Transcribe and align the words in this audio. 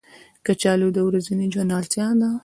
کچالو 0.45 0.87
د 0.95 0.99
ورځني 1.07 1.45
ژوند 1.53 1.71
اړتیا 1.79 2.07
ده 2.21 2.29